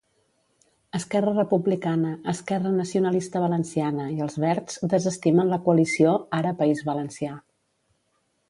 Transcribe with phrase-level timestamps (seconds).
[0.99, 7.39] Esquerra Republicana, Esquerra Nacionalista Valenciana i els Verds desestimen la coalició Ara, País Valencià'